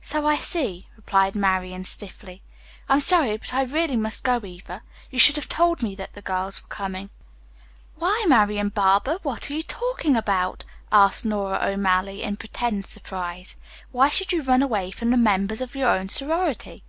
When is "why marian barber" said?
7.96-9.18